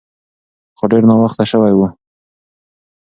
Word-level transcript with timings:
خو 0.77 0.83
ډیر 0.91 1.03
ناوخته 1.09 1.43
شوی 1.51 1.73
و. 1.75 1.79